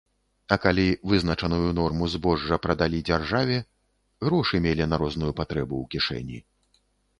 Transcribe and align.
А 0.53 0.55
калі 0.61 0.85
вызначаную 1.11 1.59
норму 1.79 2.07
збожжа 2.13 2.59
прадалі 2.65 3.03
дзяржаве, 3.11 3.61
грошы 4.29 4.55
мелі 4.69 4.91
на 4.91 5.01
розную 5.07 5.33
патрэбу 5.43 5.75
ў 5.83 5.85
кішэні. 5.95 6.45